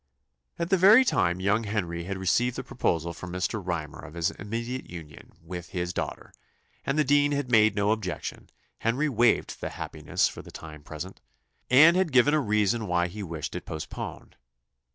At 0.57 0.71
the 0.71 0.79
very 0.81 1.05
time 1.05 1.39
young 1.39 1.65
Henry 1.65 2.05
had 2.05 2.17
received 2.17 2.55
the 2.55 2.63
proposal 2.63 3.13
from 3.13 3.31
Mr. 3.31 3.61
Rymer 3.63 3.99
of 3.99 4.15
his 4.15 4.31
immediate 4.31 4.89
union 4.89 5.31
with 5.43 5.69
his 5.69 5.93
daughter, 5.93 6.33
and 6.83 6.97
the 6.97 7.03
dean 7.03 7.33
had 7.33 7.51
made 7.51 7.75
no 7.75 7.91
objection 7.91 8.49
Henry 8.79 9.09
waived 9.09 9.61
the 9.61 9.69
happiness 9.69 10.27
for 10.27 10.41
the 10.41 10.49
time 10.49 10.81
present, 10.81 11.21
and 11.69 11.95
had 11.95 12.11
given 12.11 12.33
a 12.33 12.39
reason 12.39 12.87
why 12.87 13.09
he 13.09 13.21
wished 13.21 13.53
it 13.53 13.67
postponed. 13.67 14.37